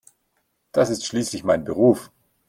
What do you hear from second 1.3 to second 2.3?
mein Beruf.